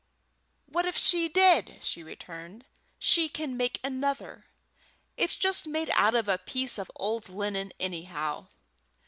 [0.65, 2.65] "What if she did?" she returned.
[2.97, 4.45] "She can make another.
[5.15, 8.47] It's just made out of a piece of old linen, anyhow.